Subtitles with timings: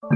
[0.00, 0.08] 上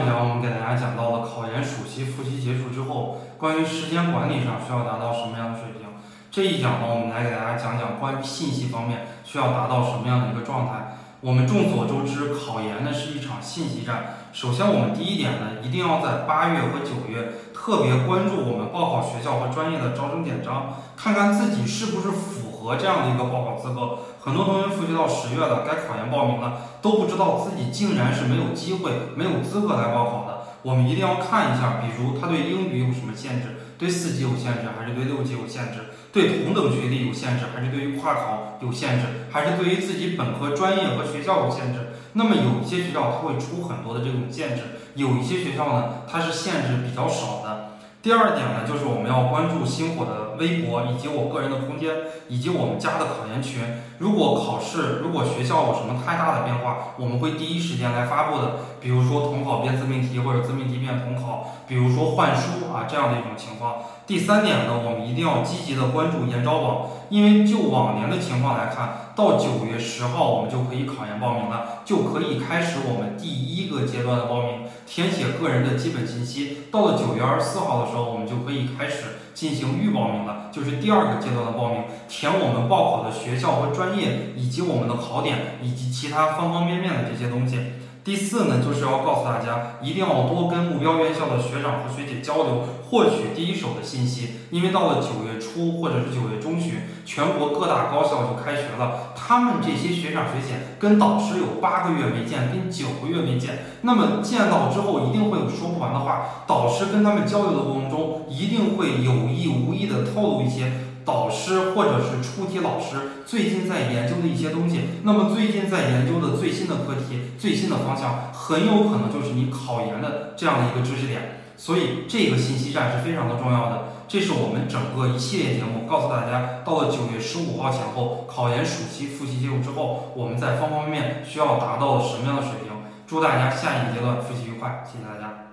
[0.00, 5.88] 一讲我们给大家讲到了考研暑期复习结束之后，关于时间管理上需要达到什么样的水平。
[6.30, 10.98] 这一讲呢，我们来给大家讲讲关于信息方面需要达到什么样的一个状态。
[11.20, 14.14] 我们众所周知，考研呢是一场信息战。
[14.32, 17.32] 首先，我们第一点呢，一定要在八月和九月
[17.68, 23.98] 特别关注我们报考学校和专业的招生简章，看看自己是不是符合这样的一个报考资格。
[24.18, 30.48] 很多同学复习到十月了，该考研报名了，都不知道自己竟然是没有机会、没有资格来报考的。
[30.62, 35.92] 我们一定要看一下，比如他对英语有什么限制，对四级有限制，还是对六级有限制？
[36.10, 41.92] 对同等学历有限制，还是对于跨考有限制，还是对于自己本科专业和学校有限制？
[42.14, 44.62] 那么有一些学校它会出很多的这种限制，
[44.94, 47.57] 有一些学校呢，它是限制比较少的。
[48.00, 51.90] 第二点呢，就是我们要关注星火的微博以及我个人的空间，
[52.28, 53.60] 以及我们家的考研群。
[53.98, 58.52] 如果考试，如果学校有什么太大的变化，我们会第一时间来发布的。
[58.80, 63.74] 比如说统考变自命题或者自命题变统考，比如说换书啊这样的一种情况。
[64.06, 76.68] 第三点呢，我们一定要积极的关注研招网，因为就往年的情况来看，到九月十号我们就可以考研报名了，就可以开始我们第一个阶段的报名，填写个人的基本信息。
[76.70, 87.58] 到了九月二十四号的时候，我们就可以开始进行预报名了，就是第二个阶段的报名，填我们报考的学校和专业，以及我们的考点，以及其他方方面面的这些东西。
[88.08, 94.30] 第四呢，就是要告诉大家，一定要多跟目标院校的学长和学姐交流，获取第一手的信息。
[94.50, 106.46] 因为到了九月初或者是九月中旬，全国各大高校就开学了，他们这些学长学姐跟导师有八个月没见，跟九个月没见，那么见到之后一定会有说不完的话。
[106.46, 110.72] 导师跟他们交流的过程中，一定会有意无意的透露一些。
[111.08, 121.40] 导师或者是出题老师最近在研究的一些东西，那么最近在研究的最新的课题、最新的方向，很有可能就是你考研的这样的一个知识点。
[121.56, 123.84] 所以这个信息站是非常的重要的。
[124.06, 132.72] 这是我们整个一系列节目告诉大家，到了九月十五号前后，考研暑期复习结束之后，我们在方方面面需要达到什么样的水平？
[133.06, 135.47] 祝大家下一阶段复习愉快，谢谢大家。